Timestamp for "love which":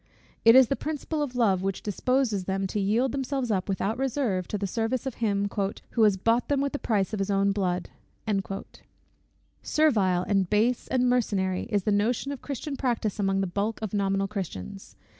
1.35-1.83